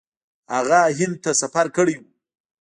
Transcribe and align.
هغه 0.53 0.79
هند 0.99 1.15
ته 1.23 1.31
سفر 1.41 1.65
کړی 1.77 1.95
و. 1.99 2.03